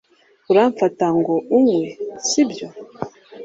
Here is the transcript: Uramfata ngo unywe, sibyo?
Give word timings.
Uramfata 0.51 1.05
ngo 1.17 1.35
unywe, 1.57 1.87
sibyo? 2.27 2.67